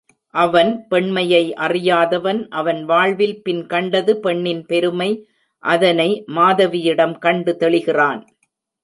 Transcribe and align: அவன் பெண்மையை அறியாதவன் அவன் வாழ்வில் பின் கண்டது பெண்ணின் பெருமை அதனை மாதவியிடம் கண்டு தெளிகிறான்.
அவன் 0.33 0.69
பெண்மையை 0.87 1.41
அறியாதவன் 1.55 2.39
அவன் 2.49 2.79
வாழ்வில் 2.85 3.35
பின் 3.41 3.61
கண்டது 3.65 4.13
பெண்ணின் 4.19 4.63
பெருமை 4.65 5.09
அதனை 5.63 6.09
மாதவியிடம் 6.35 7.15
கண்டு 7.17 7.53
தெளிகிறான். 7.55 8.21